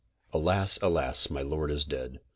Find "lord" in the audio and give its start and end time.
1.43-1.69